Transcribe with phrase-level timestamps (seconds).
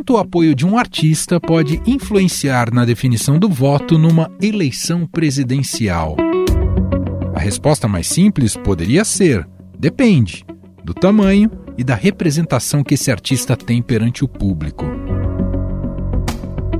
[0.00, 6.16] quanto o apoio de um artista pode influenciar na definição do voto numa eleição presidencial?
[7.34, 9.46] A resposta mais simples poderia ser:
[9.78, 10.46] depende
[10.82, 14.86] do tamanho e da representação que esse artista tem perante o público.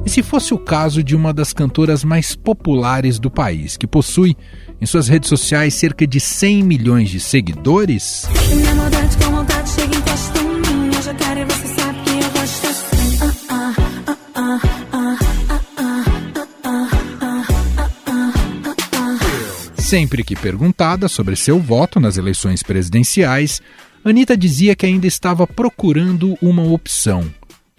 [0.07, 4.35] E se fosse o caso de uma das cantoras mais populares do país, que possui
[4.81, 8.27] em suas redes sociais cerca de 100 milhões de seguidores?
[19.91, 23.61] Sempre que perguntada sobre seu voto nas eleições presidenciais,
[24.05, 27.29] Anitta dizia que ainda estava procurando uma opção.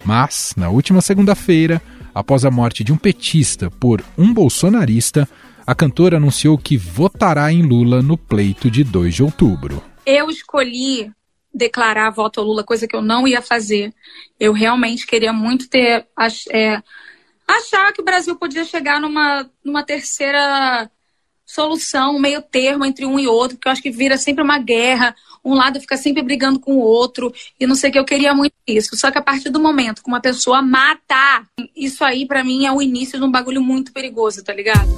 [0.04, 1.80] Mas, na última segunda-feira,
[2.14, 5.26] após a morte de um petista por um bolsonarista,
[5.66, 9.82] a cantora anunciou que votará em Lula no pleito de 2 de outubro.
[10.04, 11.10] Eu escolhi
[11.54, 13.90] declarar voto ao Lula, coisa que eu não ia fazer.
[14.38, 16.06] Eu realmente queria muito ter.
[16.50, 16.82] É,
[17.48, 20.90] achar que o Brasil podia chegar numa, numa terceira
[21.52, 24.58] solução, um meio termo entre um e outro, porque eu acho que vira sempre uma
[24.58, 25.14] guerra,
[25.44, 28.34] um lado fica sempre brigando com o outro, e não sei o que, eu queria
[28.34, 28.96] muito isso.
[28.96, 31.42] Só que a partir do momento que uma pessoa mata,
[31.76, 34.88] isso aí para mim é o início de um bagulho muito perigoso, tá ligado?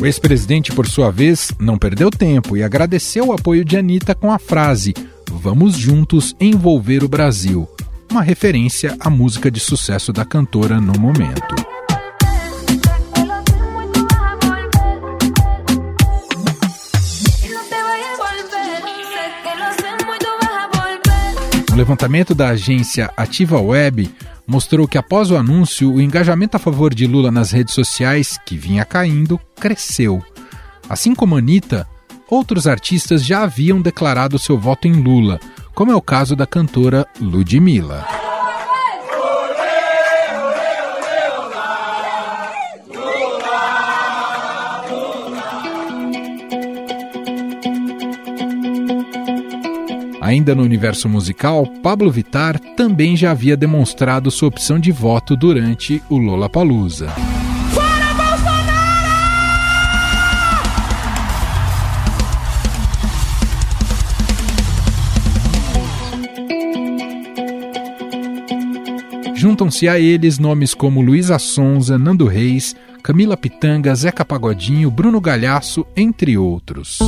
[0.00, 4.32] O ex-presidente, por sua vez, não perdeu tempo e agradeceu o apoio de Anitta com
[4.32, 4.94] a frase:
[5.30, 7.68] Vamos juntos envolver o Brasil.
[8.10, 11.79] Uma referência à música de sucesso da cantora no momento.
[21.80, 24.10] Levantamento da agência Ativa Web
[24.46, 28.54] mostrou que após o anúncio, o engajamento a favor de Lula nas redes sociais, que
[28.54, 30.22] vinha caindo, cresceu.
[30.90, 31.88] Assim como Anitta,
[32.28, 35.40] outros artistas já haviam declarado seu voto em Lula,
[35.74, 38.19] como é o caso da cantora Ludmilla.
[50.30, 56.00] Ainda no universo musical, Pablo Vittar também já havia demonstrado sua opção de voto durante
[56.08, 57.08] o Lollapalooza.
[57.74, 58.70] Fora Bolsonaro!
[69.34, 75.84] Juntam-se a eles nomes como Luísa Sonza, Nando Reis, Camila Pitanga, Zeca Pagodinho, Bruno Galhaço,
[75.96, 77.00] entre outros.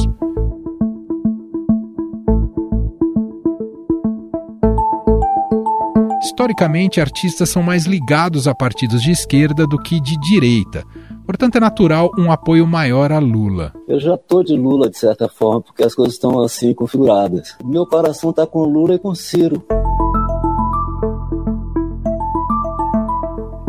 [6.42, 10.82] Historicamente, artistas são mais ligados a partidos de esquerda do que de direita.
[11.24, 13.72] Portanto, é natural um apoio maior a Lula.
[13.86, 17.56] Eu já estou de Lula, de certa forma, porque as coisas estão assim configuradas.
[17.64, 19.64] Meu coração está com Lula e com Ciro.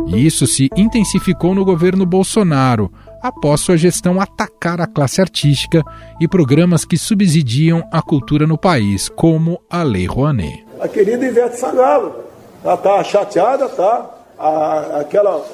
[0.08, 2.92] E isso se intensificou no governo Bolsonaro,
[3.22, 5.84] após sua gestão atacar a classe artística
[6.20, 10.66] e programas que subsidiam a cultura no país, como a Lei Rouanet.
[10.82, 12.33] A querida Ivete Sangalo
[12.64, 14.10] ela tá chateada, tá?
[14.40, 15.46] A, aquela,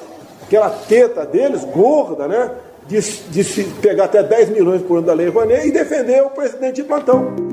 [0.42, 2.50] aquela teta deles, gorda, né?
[2.86, 6.30] De, de se pegar até 10 milhões por ano da Lei Rouanet e defender o
[6.30, 7.50] presidente de plantão.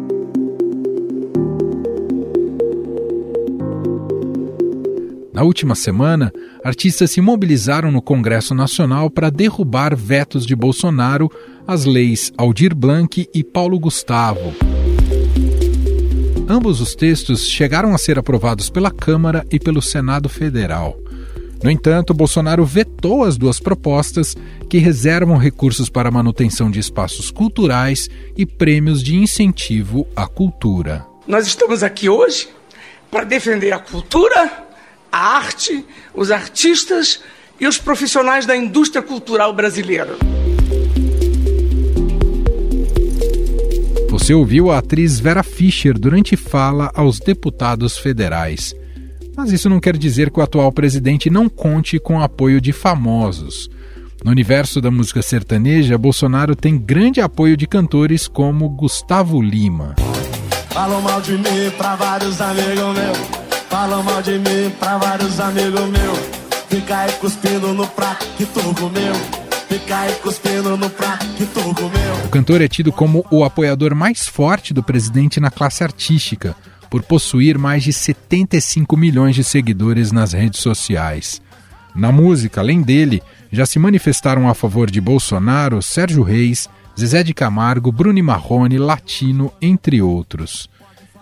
[5.33, 11.29] Na última semana, artistas se mobilizaram no Congresso Nacional para derrubar vetos de Bolsonaro
[11.67, 14.51] às leis Aldir Blanc e Paulo Gustavo.
[16.49, 20.97] Ambos os textos chegaram a ser aprovados pela Câmara e pelo Senado Federal.
[21.61, 24.33] No entanto, Bolsonaro vetou as duas propostas
[24.69, 31.05] que reservam recursos para a manutenção de espaços culturais e prêmios de incentivo à cultura.
[31.27, 32.47] Nós estamos aqui hoje
[33.11, 34.67] para defender a cultura,
[35.11, 37.19] a arte, os artistas
[37.59, 40.15] e os profissionais da indústria cultural brasileira.
[44.17, 48.75] Você ouviu a atriz Vera Fischer durante fala aos deputados federais.
[49.37, 52.73] Mas isso não quer dizer que o atual presidente não conte com o apoio de
[52.73, 53.69] famosos.
[54.25, 59.95] No universo da música sertaneja, Bolsonaro tem grande apoio de cantores como Gustavo Lima.
[60.73, 64.03] Mal de mim pra vários amigos meus.
[64.03, 66.19] Mal de mim pra vários amigos meus.
[66.67, 69.46] Fica aí cuspindo no prato que tu comeu.
[72.25, 76.55] O cantor é tido como o apoiador mais forte do presidente na classe artística,
[76.89, 81.41] por possuir mais de 75 milhões de seguidores nas redes sociais.
[81.93, 83.21] Na música, além dele,
[83.51, 89.51] já se manifestaram a favor de Bolsonaro Sérgio Reis, Zezé de Camargo, Bruni Marrone, Latino,
[89.61, 90.69] entre outros.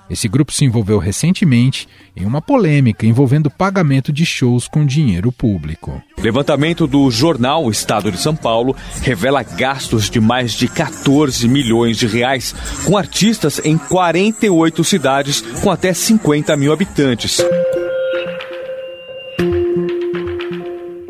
[0.09, 6.01] Esse grupo se envolveu recentemente em uma polêmica envolvendo pagamento de shows com dinheiro público.
[6.17, 12.05] Levantamento do jornal Estado de São Paulo revela gastos de mais de 14 milhões de
[12.05, 12.53] reais
[12.85, 17.41] com artistas em 48 cidades com até 50 mil habitantes.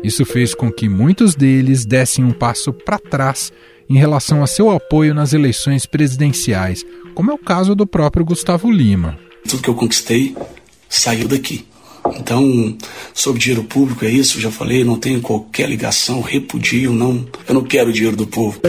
[0.02, 3.52] Isso fez com que muitos deles dessem um passo para trás
[3.88, 6.84] em relação a seu apoio nas eleições presidenciais,
[7.14, 9.18] como é o caso do próprio Gustavo Lima.
[9.48, 10.36] Tudo que eu conquistei
[10.88, 11.64] saiu daqui.
[12.14, 12.76] Então,
[13.12, 17.64] sobre dinheiro público é isso, já falei, não tenho qualquer ligação, repudio, não, eu não
[17.64, 18.60] quero dinheiro do povo.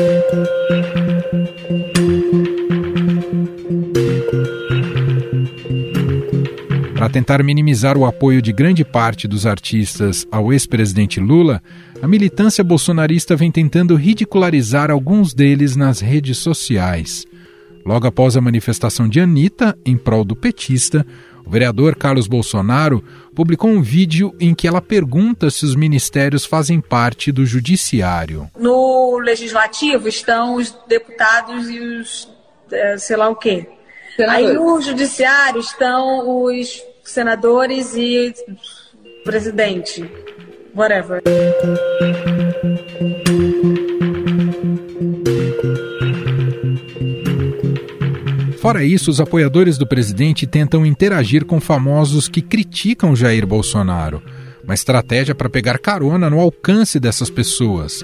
[7.07, 11.63] Para tentar minimizar o apoio de grande parte dos artistas ao ex-presidente Lula,
[12.01, 17.25] a militância bolsonarista vem tentando ridicularizar alguns deles nas redes sociais.
[17.85, 21.07] Logo após a manifestação de Anitta em prol do petista,
[21.45, 23.01] o vereador Carlos Bolsonaro
[23.33, 28.51] publicou um vídeo em que ela pergunta se os ministérios fazem parte do judiciário.
[28.59, 32.27] No legislativo estão os deputados e os
[32.69, 33.65] é, sei lá o quê.
[34.27, 38.33] Aí no judiciário estão os senadores e
[39.23, 40.09] presidente.
[40.75, 41.23] Whatever.
[48.59, 54.21] Fora isso, os apoiadores do presidente tentam interagir com famosos que criticam Jair Bolsonaro,
[54.63, 58.03] uma estratégia para pegar carona no alcance dessas pessoas.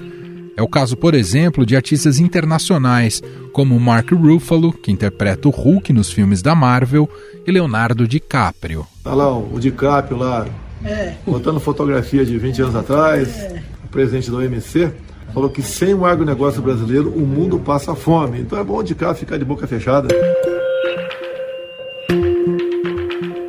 [0.56, 3.20] É o caso, por exemplo, de artistas internacionais,
[3.52, 7.08] como Mark Ruffalo, que interpreta o Hulk nos filmes da Marvel,
[7.46, 8.86] e Leonardo DiCaprio.
[9.04, 10.46] Olha lá o DiCaprio lá,
[10.84, 11.14] é.
[11.26, 13.62] botando fotografia de 20 anos atrás, é.
[13.84, 14.92] o presidente da OMC
[15.32, 18.40] falou que sem o agronegócio brasileiro o mundo passa fome.
[18.40, 20.08] Então é bom o DiCaprio ficar de boca fechada.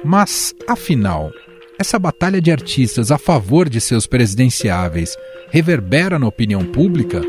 [0.04, 1.32] Mas, afinal,
[1.78, 5.16] essa batalha de artistas a favor de seus presidenciáveis
[5.50, 7.22] reverbera na opinião pública?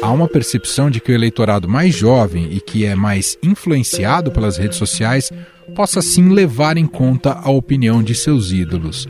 [0.00, 4.56] Há uma percepção de que o eleitorado mais jovem e que é mais influenciado pelas
[4.56, 5.32] redes sociais
[5.74, 9.08] possa sim levar em conta a opinião de seus ídolos.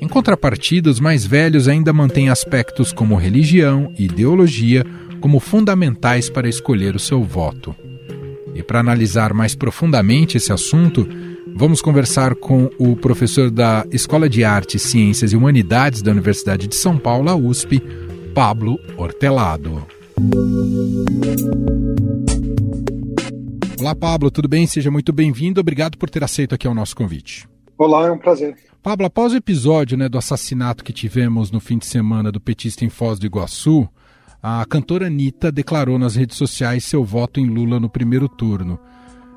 [0.00, 4.84] Em contrapartida, os mais velhos ainda mantêm aspectos como religião e ideologia
[5.20, 7.74] como fundamentais para escolher o seu voto.
[8.54, 11.08] E para analisar mais profundamente esse assunto,
[11.56, 16.74] Vamos conversar com o professor da Escola de Artes, Ciências e Humanidades da Universidade de
[16.74, 17.80] São Paulo, a USP,
[18.34, 19.86] Pablo Hortelado.
[23.78, 24.66] Olá, Pablo, tudo bem?
[24.66, 25.60] Seja muito bem-vindo.
[25.60, 27.48] Obrigado por ter aceito aqui o nosso convite.
[27.78, 28.56] Olá, é um prazer.
[28.82, 32.84] Pablo, após o episódio né, do assassinato que tivemos no fim de semana do petista
[32.84, 33.88] em Foz do Iguaçu,
[34.42, 38.78] a cantora Anitta declarou nas redes sociais seu voto em Lula no primeiro turno.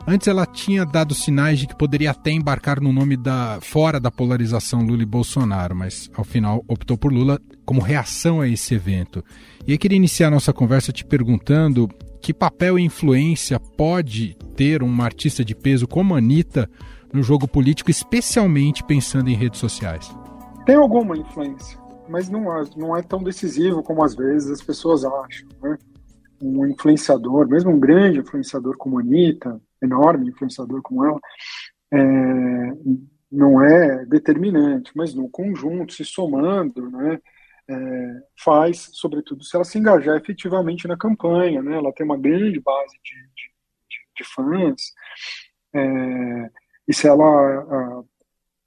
[0.09, 4.09] Antes ela tinha dado sinais de que poderia até embarcar no nome da fora da
[4.09, 9.21] polarização Lula e Bolsonaro, mas ao final optou por Lula como reação a esse evento.
[9.68, 11.89] E eu queria iniciar a nossa conversa te perguntando
[12.21, 16.69] que papel e influência pode ter uma artista de peso como a Anitta
[17.12, 20.09] no jogo político, especialmente pensando em redes sociais?
[20.65, 21.77] Tem alguma influência,
[22.07, 25.50] mas não é, não é tão decisivo como às vezes as pessoas acham.
[25.62, 25.77] Né?
[26.42, 31.19] Um influenciador, mesmo um grande influenciador como a Anitta, enorme influenciador como ela,
[31.93, 31.97] é,
[33.31, 37.19] não é determinante, mas no conjunto, se somando, né,
[37.69, 42.59] é, faz, sobretudo, se ela se engajar efetivamente na campanha, né, ela tem uma grande
[42.59, 43.53] base de, de,
[44.17, 44.93] de fãs,
[45.73, 46.49] é,
[46.87, 48.03] e se ela a,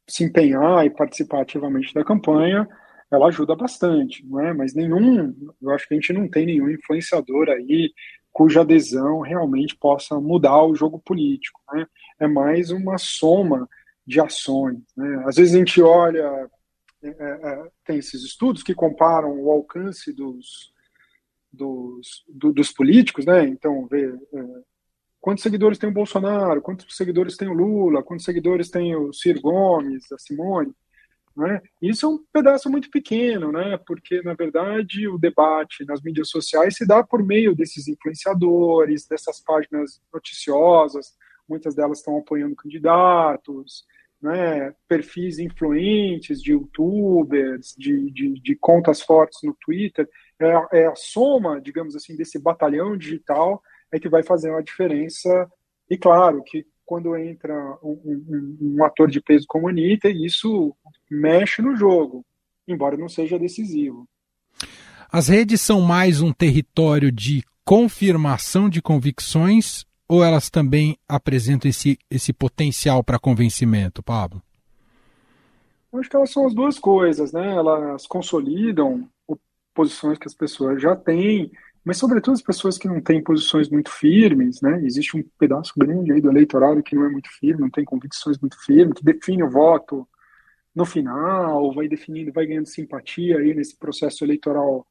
[0.06, 2.68] se empenhar e participar ativamente da campanha,
[3.10, 4.52] ela ajuda bastante, não é?
[4.52, 7.92] Mas nenhum, eu acho que a gente não tem nenhum influenciador aí
[8.32, 11.60] cuja adesão realmente possa mudar o jogo político.
[11.72, 11.86] Né?
[12.18, 13.68] É mais uma soma
[14.06, 14.78] de ações.
[14.96, 15.24] Né?
[15.26, 16.50] Às vezes a gente olha,
[17.02, 20.72] é, é, é tem esses estudos que comparam o alcance dos,
[21.52, 23.46] dos, do, dos políticos, né?
[23.46, 24.44] então vê é,
[25.20, 29.40] quantos seguidores tem o Bolsonaro, quantos seguidores tem o Lula, quantos seguidores tem o Ciro
[29.40, 30.72] Gomes, a Simone.
[31.40, 31.62] Né?
[31.80, 33.78] Isso é um pedaço muito pequeno, né?
[33.86, 39.40] porque, na verdade, o debate nas mídias sociais se dá por meio desses influenciadores, dessas
[39.40, 41.16] páginas noticiosas,
[41.48, 43.86] muitas delas estão apoiando candidatos,
[44.20, 44.74] né?
[44.86, 50.06] perfis influentes de youtubers, de, de, de contas fortes no Twitter.
[50.38, 55.50] É, é a soma, digamos assim, desse batalhão digital é que vai fazer uma diferença.
[55.88, 57.54] E claro que quando entra
[57.84, 60.74] um, um, um, ator de peso como a Anitta, isso
[61.08, 62.26] mexe no jogo,
[62.66, 64.08] embora não seja decisivo.
[65.08, 71.96] As redes são mais um território de confirmação de convicções ou elas também apresentam esse,
[72.10, 74.42] esse potencial para convencimento, Pablo?
[75.92, 77.54] Acho que elas são as duas coisas, né?
[77.54, 79.08] Elas consolidam
[79.72, 81.52] posições que as pessoas já têm,
[81.84, 84.82] mas sobretudo as pessoas que não têm posições muito firmes, né?
[84.84, 88.38] Existe um pedaço grande aí do eleitorado que não é muito firme, não tem convicções
[88.38, 90.06] muito firmes, que define o voto
[90.74, 94.86] no final, vai definindo, vai ganhando simpatia aí nesse processo eleitoral,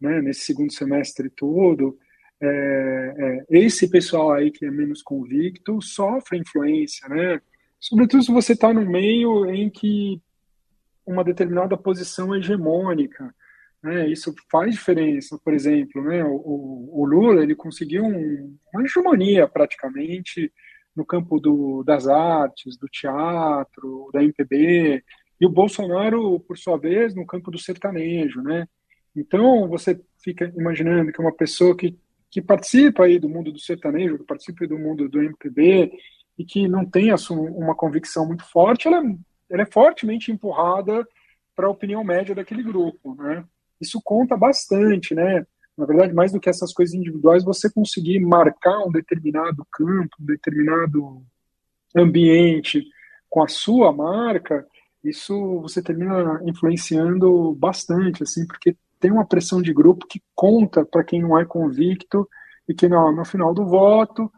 [0.00, 0.22] né?
[0.22, 1.98] Nesse segundo semestre todo.
[2.40, 7.40] É, é, esse pessoal aí que é menos convicto sofre influência, né?
[7.80, 10.22] Sobretudo se você está no meio em que
[11.04, 13.34] uma determinada posição é hegemônica,
[13.82, 14.08] né?
[14.08, 15.38] Isso faz diferença.
[15.42, 16.24] Por exemplo, né?
[16.24, 20.52] o, o Lula ele conseguiu um, uma hegemonia praticamente
[20.94, 25.02] no campo do, das artes, do teatro, da MPB,
[25.40, 28.68] e o Bolsonaro, por sua vez, no campo do sertanejo, né?
[29.16, 31.98] Então, você fica imaginando que uma pessoa que,
[32.30, 35.92] que participa aí do mundo do sertanejo, que participa do mundo do MPB,
[36.38, 39.02] e que não tem uma convicção muito forte, ela,
[39.50, 41.06] ela é fortemente empurrada
[41.54, 43.44] para a opinião média daquele grupo, né?
[43.82, 45.44] Isso conta bastante, né?
[45.76, 50.24] Na verdade, mais do que essas coisas individuais, você conseguir marcar um determinado campo, um
[50.24, 51.22] determinado
[51.96, 52.84] ambiente
[53.28, 54.66] com a sua marca,
[55.02, 61.02] isso você termina influenciando bastante, assim, porque tem uma pressão de grupo que conta para
[61.02, 62.28] quem não é convicto
[62.68, 64.30] e que no, no final do voto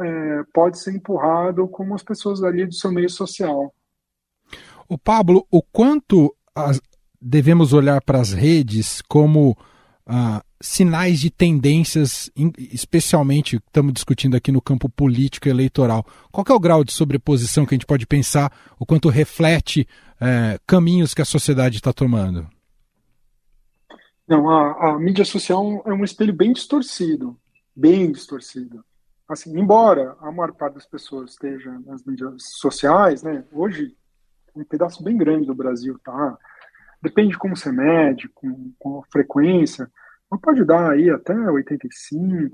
[0.00, 3.74] é, pode ser empurrado como as pessoas ali do seu meio social.
[4.88, 6.80] O Pablo, o quanto as,
[7.20, 9.56] devemos olhar para as redes como
[10.06, 16.04] ah, sinais de tendências, especialmente estamos discutindo aqui no campo político eleitoral.
[16.30, 19.86] Qual é o grau de sobreposição que a gente pode pensar, o quanto reflete
[20.20, 22.46] é, caminhos que a sociedade está tomando?
[24.26, 27.36] Não, a, a mídia social é um espelho bem distorcido,
[27.74, 28.84] bem distorcido
[29.28, 33.96] assim, embora a maior parte das pessoas esteja nas mídias sociais, né, hoje
[34.54, 36.38] um pedaço bem grande do Brasil tá,
[37.02, 39.90] depende de como você mede, com, com frequência,
[40.30, 42.50] mas pode dar aí até 85%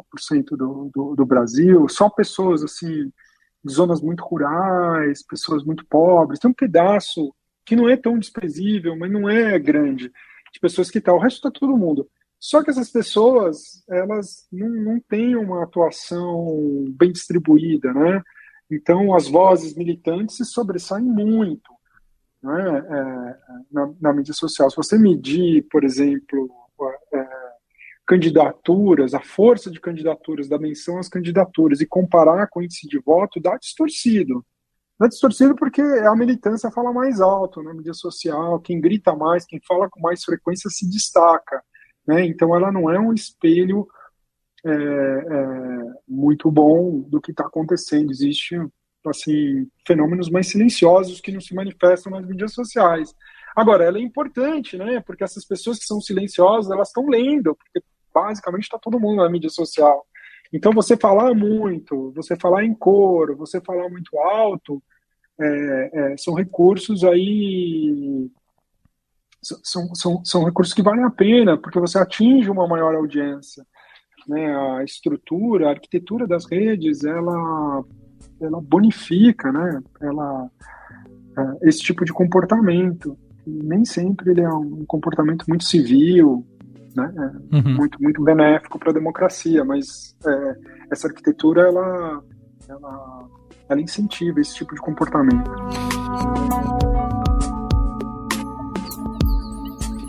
[0.51, 3.11] do, do, do Brasil, só pessoas assim,
[3.65, 7.35] de zonas muito rurais, pessoas muito pobres, tem um pedaço
[7.65, 10.13] que não é tão desprezível, mas não é grande,
[10.53, 12.09] de pessoas que tá, o resto está todo mundo.
[12.39, 18.21] Só que essas pessoas, elas não, não têm uma atuação bem distribuída, né?
[18.69, 21.73] Então, as vozes militantes se sobressaem muito
[22.43, 22.79] né?
[22.79, 23.37] É,
[23.71, 24.69] na, na, mídia social.
[24.71, 26.51] Se você medir, por exemplo,
[27.15, 27.29] é,
[28.07, 32.99] candidaturas, a força de candidaturas, da menção às candidaturas e comparar com o índice de
[32.99, 34.45] voto, dá distorcido.
[34.99, 39.61] Dá distorcido porque a militância fala mais alto na mídia social, quem grita mais, quem
[39.67, 41.63] fala com mais frequência se destaca.
[42.07, 42.27] Né?
[42.27, 43.87] Então, ela não é um espelho
[44.65, 48.11] é, é, muito bom do que está acontecendo.
[48.11, 48.69] Existem
[49.11, 53.15] assim, fenômenos mais silenciosos que não se manifestam nas mídias sociais.
[53.55, 55.01] Agora, ela é importante, né?
[55.01, 57.83] Porque essas pessoas que são silenciosas, elas estão lendo, porque
[58.15, 60.07] basicamente está todo mundo na mídia social.
[60.53, 64.83] Então, você falar muito, você falar em coro, você falar muito alto,
[65.41, 68.31] é, é, são recursos aí
[69.43, 73.67] são, são, são recursos que valem a pena, porque você atinge uma maior audiência.
[74.29, 74.57] Né?
[74.79, 77.85] A estrutura, a arquitetura das redes, ela,
[78.43, 79.81] ela bonifica né?
[80.01, 80.51] ela,
[81.39, 83.17] é, esse tipo de comportamento.
[83.47, 86.47] Nem sempre ele é um comportamento muito civil,
[86.95, 87.13] né?
[87.17, 87.77] É uhum.
[87.77, 90.57] muito, muito benéfico para a democracia, mas é,
[90.91, 92.23] essa arquitetura ela,
[92.69, 93.29] ela,
[93.69, 95.51] ela incentiva esse tipo de comportamento.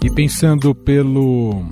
[0.04, 1.63] E pensando pelo,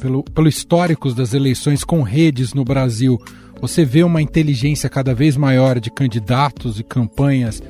[0.00, 3.18] pelo, pelo histórico das eleições com redes no Brasil,
[3.60, 7.62] você vê uma inteligência cada vez maior de candidatos e campanhas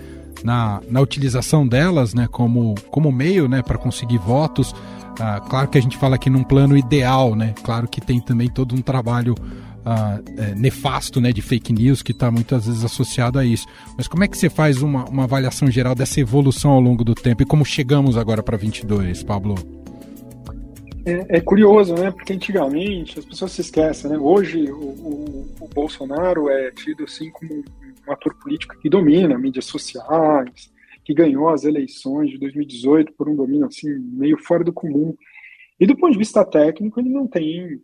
[0.45, 4.75] na, na utilização delas né, como, como meio né, para conseguir votos.
[5.21, 7.53] Ah, claro que a gente fala aqui num plano ideal, né?
[7.65, 9.35] Claro que tem também todo um trabalho
[9.85, 13.67] ah, é, nefasto né, de fake news que está muitas vezes associado a isso.
[13.97, 17.15] Mas como é que você faz uma, uma avaliação geral dessa evolução ao longo do
[17.15, 19.78] tempo e como chegamos agora para 22, Pablo?
[21.05, 22.11] É, é, curioso, né?
[22.11, 24.19] Porque antigamente as pessoas se esquecem, né?
[24.19, 27.65] Hoje o, o, o, Bolsonaro é tido assim como
[28.07, 30.73] um ator político que domina mídias sociais,
[31.05, 35.17] que ganhou as eleições de 2018 por um domínio assim meio fora do comum.
[35.81, 37.81] E do ponto de vista técnico ele não tem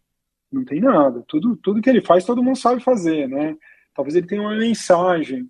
[0.52, 1.24] não tem nada.
[1.26, 3.56] Tudo tudo que ele faz todo mundo sabe fazer, né?
[3.94, 5.48] Talvez ele tenha uma mensagem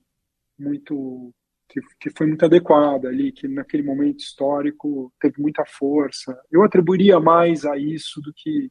[0.58, 1.32] muito
[1.68, 6.38] que, que foi muito adequada ali, que naquele momento histórico teve muita força.
[6.50, 8.70] Eu atribuiria mais a isso do que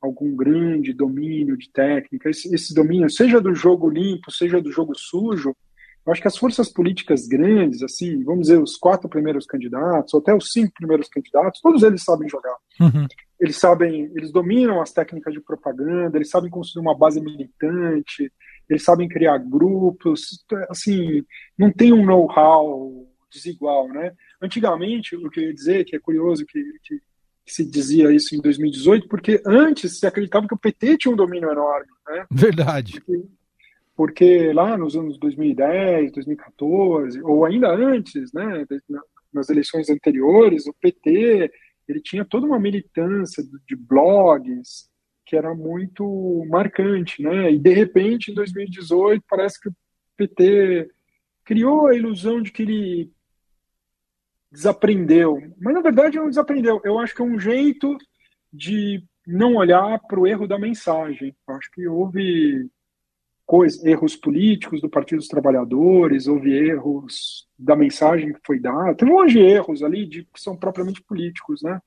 [0.00, 4.94] algum grande domínio de técnica, esse, esse domínio, seja do jogo limpo, seja do jogo
[4.96, 5.54] sujo,
[6.06, 10.20] eu acho que as forças políticas grandes, assim, vamos dizer, os quatro primeiros candidatos, ou
[10.20, 12.56] até os cinco primeiros candidatos, todos eles sabem jogar.
[12.80, 13.06] Uhum.
[13.38, 18.32] Eles sabem, eles dominam as técnicas de propaganda, eles sabem construir uma base militante,
[18.70, 21.24] eles sabem criar grupos, assim,
[21.58, 24.12] não tem um know-how desigual, né?
[24.40, 27.00] Antigamente, o que eu ia dizer, que é curioso que, que,
[27.44, 31.16] que, se dizia isso em 2018, porque antes se acreditava que o PT tinha um
[31.16, 32.26] domínio enorme, né?
[32.30, 33.00] Verdade.
[33.00, 33.26] Porque,
[33.96, 38.64] porque lá nos anos 2010, 2014, ou ainda antes, né,
[39.32, 41.50] nas eleições anteriores, o PT
[41.88, 44.88] ele tinha toda uma militância de blogs,
[45.30, 47.52] que era muito marcante, né?
[47.52, 49.76] E de repente, em 2018, parece que o
[50.16, 50.90] PT
[51.44, 53.12] criou a ilusão de que ele
[54.50, 56.80] desaprendeu, mas na verdade não desaprendeu.
[56.82, 57.96] Eu acho que é um jeito
[58.52, 61.32] de não olhar para o erro da mensagem.
[61.46, 62.68] Eu acho que houve
[63.46, 68.96] coisa, erros políticos do Partido dos Trabalhadores, houve erros da mensagem que foi dada.
[68.96, 71.80] Tem de erros ali de, que são propriamente políticos, né?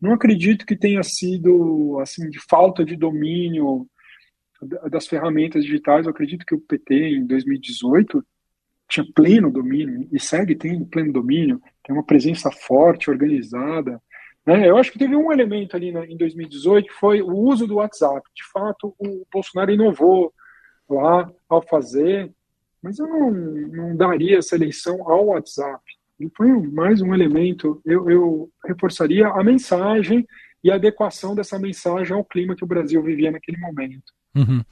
[0.00, 3.86] Não acredito que tenha sido assim de falta de domínio
[4.90, 6.06] das ferramentas digitais.
[6.06, 8.24] Eu acredito que o PT em 2018
[8.88, 11.60] tinha pleno domínio e segue tendo pleno domínio.
[11.84, 14.02] Tem uma presença forte, organizada.
[14.44, 14.68] Né?
[14.68, 18.22] Eu acho que teve um elemento ali em 2018 que foi o uso do WhatsApp.
[18.34, 20.32] De fato, o Bolsonaro inovou
[20.88, 22.32] lá ao fazer,
[22.82, 25.82] mas eu não, não daria essa eleição ao WhatsApp.
[26.36, 27.80] Foi mais um elemento.
[27.84, 30.26] Eu, eu reforçaria a mensagem
[30.62, 34.12] e a adequação dessa mensagem ao clima que o Brasil vivia naquele momento.
[34.34, 34.62] Uhum.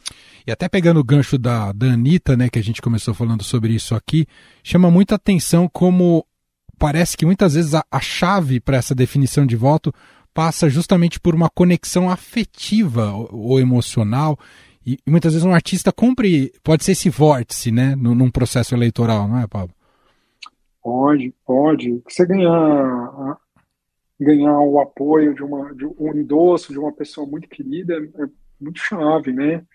[0.46, 3.72] E até pegando o gancho da, da Anitta, né, que a gente começou falando sobre
[3.72, 4.26] isso aqui,
[4.62, 6.24] chama muita atenção como
[6.78, 9.92] parece que muitas vezes a, a chave para essa definição de voto
[10.32, 14.38] passa justamente por uma conexão afetiva ou, ou emocional.
[14.86, 18.74] E, e, muitas vezes um artista cumpre, pode ser esse vórtice, né, num, num processo
[18.74, 19.74] eleitoral, não é, Pablo?
[20.88, 22.02] Pode, pode.
[22.08, 23.38] Você ganhar,
[24.18, 28.26] ganhar o apoio de uma, de um endosso de uma pessoa muito querida é
[28.58, 29.66] muito chave, né?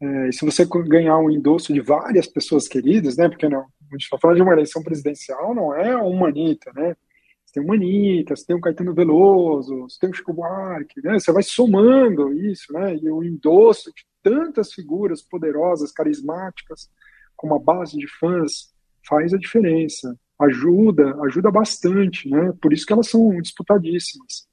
[0.00, 3.28] É, e se você ganhar um endosso de várias pessoas queridas, né?
[3.28, 6.96] Porque não, a gente está falando de uma eleição presidencial, não é uma Anitta, né?
[7.44, 11.16] Você tem uma Anitta, você tem um Caetano Veloso, você tem um Chico Buarque, né?
[11.16, 12.96] Você vai somando isso, né?
[12.96, 16.90] E o endosso de tantas figuras poderosas, carismáticas,
[17.36, 18.74] com uma base de fãs,
[19.04, 22.52] faz a diferença ajuda, ajuda bastante, né?
[22.60, 24.46] Por isso que elas são disputadíssimas.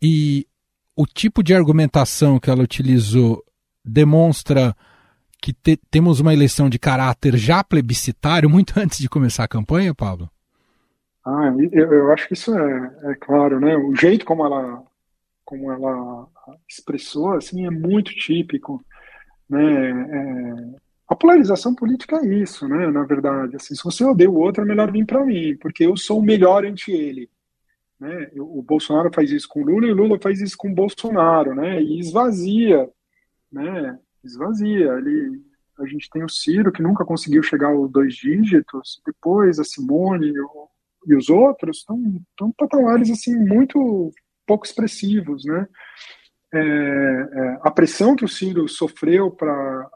[0.00, 0.46] E
[0.94, 3.42] o tipo de argumentação que ela utilizou
[3.84, 4.74] demonstra
[5.40, 9.94] que te, temos uma eleição de caráter já plebiscitário muito antes de começar a campanha,
[9.94, 10.30] Pablo?
[11.24, 13.76] Ah, eu, eu acho que isso é, é, claro, né?
[13.76, 14.82] O jeito como ela,
[15.44, 16.28] como ela
[16.68, 18.84] expressou, assim, é muito típico,
[19.48, 19.90] né?
[19.90, 22.90] É, a polarização política é isso, né?
[22.90, 25.96] Na verdade, assim, se você odeia o outro, é melhor vir para mim, porque eu
[25.96, 27.30] sou o melhor ante ele.
[27.98, 28.30] Né?
[28.36, 31.54] O Bolsonaro faz isso com o Lula e o Lula faz isso com o Bolsonaro,
[31.54, 31.80] né?
[31.80, 32.90] E esvazia,
[33.50, 33.98] né?
[34.22, 34.92] Esvazia.
[34.94, 35.42] Ele,
[35.78, 39.00] a gente tem o Ciro que nunca conseguiu chegar aos dois dígitos.
[39.06, 40.32] Depois a Simone
[41.06, 41.98] e os outros estão
[42.30, 44.10] estão patamares assim muito
[44.44, 45.68] pouco expressivos, né?
[46.52, 49.90] É, é, a pressão que o Ciro sofreu para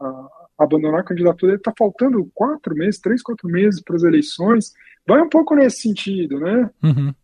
[0.61, 4.73] abandonar a candidatura, está faltando quatro meses, três, quatro meses para as eleições,
[5.07, 6.71] vai um pouco nesse sentido, né?
[6.83, 7.15] Uhum.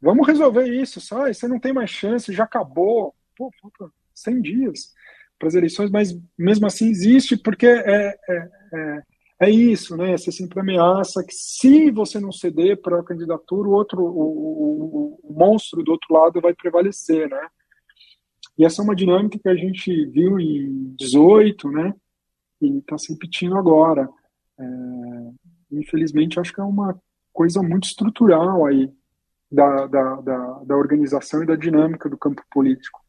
[0.00, 3.14] Vamos resolver isso, sai, você não tem mais chance, já acabou.
[3.36, 4.94] Pô, falta 100 dias
[5.38, 9.02] para as eleições, mas mesmo assim existe, porque é, é, é,
[9.42, 10.16] é, isso, né?
[10.16, 15.20] Você sempre ameaça que se você não ceder para a candidatura, o outro, o, o,
[15.22, 17.48] o monstro do outro lado vai prevalecer, né?
[18.56, 21.94] E essa é uma dinâmica que a gente viu em 18, né?
[22.60, 24.08] E está se repetindo agora.
[24.58, 24.64] É,
[25.72, 26.98] infelizmente, acho que é uma
[27.32, 28.90] coisa muito estrutural aí
[29.50, 33.00] da, da, da, da organização e da dinâmica do campo político.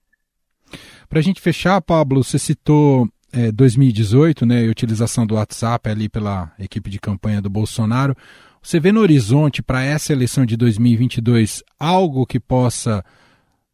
[1.08, 6.08] Para a gente fechar, Pablo, você citou é, 2018, né, a utilização do WhatsApp ali
[6.08, 8.16] pela equipe de campanha do Bolsonaro.
[8.62, 13.04] Você vê no horizonte para essa eleição de 2022 algo que possa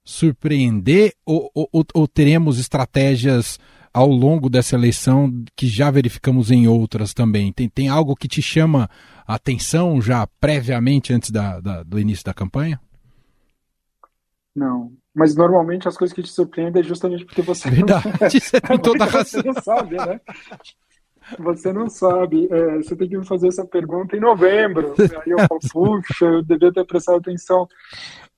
[0.06, 3.60] surpreender ou, ou, ou teremos estratégias
[3.92, 7.52] ao longo dessa eleição que já verificamos em outras também?
[7.52, 8.90] Tem, tem algo que te chama
[9.26, 12.80] a atenção já previamente antes da, da, do início da campanha?
[14.56, 18.62] Não, mas normalmente as coisas que te surpreendem é justamente porque você Verdade, não, você
[18.62, 19.42] tem toda a razão.
[19.42, 20.22] Você não sabe, né?
[21.40, 22.48] Você não sabe.
[22.52, 24.94] É, você tem que me fazer essa pergunta em novembro.
[25.00, 27.68] Aí eu falo, puxa, eu devia ter prestado atenção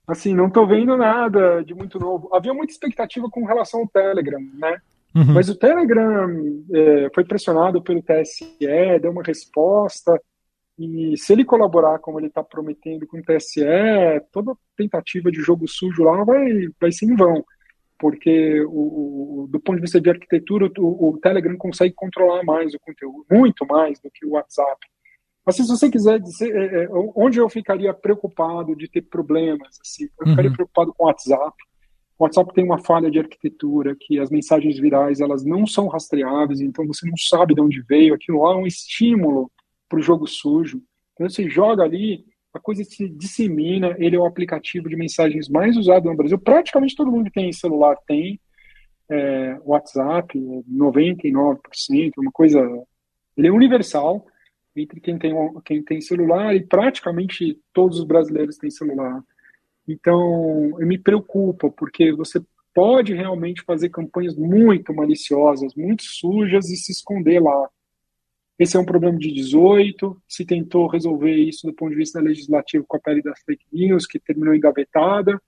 [0.07, 2.29] Assim, não estou vendo nada de muito novo.
[2.33, 4.79] Havia muita expectativa com relação ao Telegram, né?
[5.13, 5.33] Uhum.
[5.33, 6.29] Mas o Telegram
[6.73, 8.55] é, foi pressionado pelo TSE,
[9.01, 10.19] deu uma resposta,
[10.77, 13.65] e se ele colaborar como ele está prometendo com o TSE,
[14.31, 17.43] toda tentativa de jogo sujo lá vai, vai ser em vão,
[17.97, 22.75] porque o, o do ponto de vista de arquitetura, o, o, Telegram consegue controlar mais
[22.75, 24.77] o conteúdo, muito mais do que o WhatsApp.
[25.47, 30.09] Mas se você quiser dizer é, é, onde eu ficaria preocupado de ter problemas, assim,
[30.19, 30.55] eu ficaria uhum.
[30.57, 31.55] preocupado com o WhatsApp.
[32.19, 36.59] O WhatsApp tem uma falha de arquitetura que as mensagens virais elas não são rastreáveis,
[36.59, 38.13] então você não sabe de onde veio.
[38.13, 39.49] Aquilo lá é um estímulo
[39.87, 40.81] para o jogo sujo.
[41.15, 43.95] Quando você joga ali, a coisa se dissemina.
[43.99, 46.37] Ele é o aplicativo de mensagens mais usado no Brasil.
[46.37, 48.37] Praticamente todo mundo que tem celular tem.
[49.09, 51.57] É, WhatsApp, 99%,
[52.17, 52.59] uma coisa.
[53.37, 54.25] Ele é universal
[54.77, 55.33] entre quem tem,
[55.65, 59.23] quem tem celular e praticamente todos os brasileiros têm celular.
[59.87, 62.41] Então, me preocupa, porque você
[62.73, 67.69] pode realmente fazer campanhas muito maliciosas, muito sujas e se esconder lá.
[68.59, 72.85] Esse é um problema de 18, se tentou resolver isso do ponto de vista legislativo
[72.87, 75.39] com a pele das fake news, que terminou engavetada.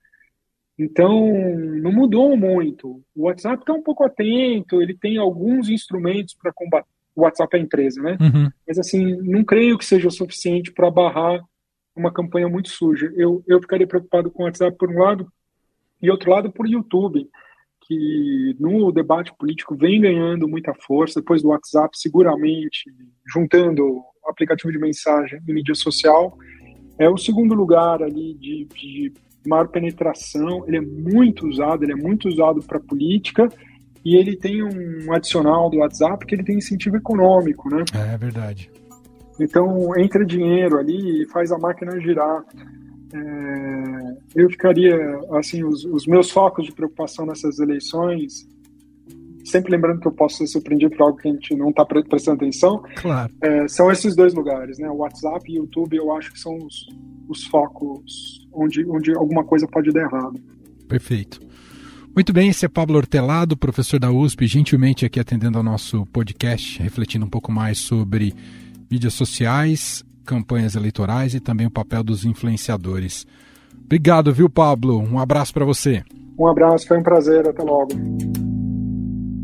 [0.78, 1.28] Então,
[1.82, 3.02] não mudou muito.
[3.14, 6.88] O WhatsApp está um pouco atento, ele tem alguns instrumentos para combater
[7.20, 8.16] o WhatsApp é empresa, né?
[8.20, 8.50] Uhum.
[8.66, 11.40] Mas assim, não creio que seja o suficiente para barrar
[11.94, 13.12] uma campanha muito suja.
[13.16, 15.30] Eu, eu ficaria preocupado com o WhatsApp por um lado
[16.02, 17.28] e outro lado por YouTube,
[17.86, 22.90] que no debate político vem ganhando muita força depois do WhatsApp, seguramente
[23.32, 26.38] juntando aplicativo de mensagem e mídia social.
[26.98, 29.12] É o segundo lugar ali de, de
[29.46, 30.64] maior penetração.
[30.66, 33.48] Ele é muito usado, ele é muito usado para política
[34.04, 37.84] e ele tem um adicional do WhatsApp que ele tem incentivo econômico, né?
[37.94, 38.70] É, é verdade.
[39.38, 42.44] Então entra dinheiro ali e faz a máquina girar.
[43.12, 44.96] É, eu ficaria,
[45.32, 48.46] assim, os, os, meus focos de preocupação nessas eleições,
[49.44, 52.36] sempre lembrando que eu posso ser surpreendido por algo que a gente não está prestando
[52.36, 53.32] atenção, claro.
[53.42, 54.88] é, são esses dois lugares, né?
[54.88, 56.86] O WhatsApp e o YouTube, eu acho que são os,
[57.28, 60.40] os focos onde, onde alguma coisa pode dar errado.
[60.86, 61.40] Perfeito.
[62.14, 66.82] Muito bem, esse é Pablo Hortelado, professor da USP, gentilmente aqui atendendo ao nosso podcast,
[66.82, 68.34] refletindo um pouco mais sobre
[68.90, 73.26] mídias sociais, campanhas eleitorais e também o papel dos influenciadores.
[73.84, 74.98] Obrigado, viu, Pablo?
[74.98, 76.02] Um abraço para você.
[76.38, 77.90] Um abraço, foi um prazer, até logo.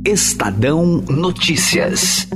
[0.05, 2.29] Estadão Notícias.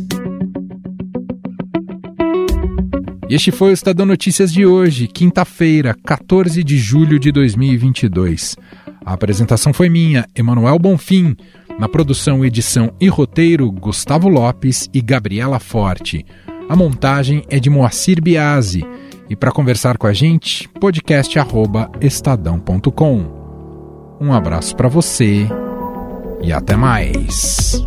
[3.28, 8.56] Este foi o Estadão Notícias de hoje, quinta-feira, 14 de julho de 2022.
[9.04, 11.36] A apresentação foi minha, Emanuel Bonfim.
[11.78, 16.26] Na produção, edição e roteiro, Gustavo Lopes e Gabriela Forte.
[16.68, 18.84] A montagem é de Moacir Biasi.
[19.28, 23.40] E para conversar com a gente, podcast@estadão.com.
[24.20, 25.48] Um abraço para você
[26.42, 27.82] e até mais.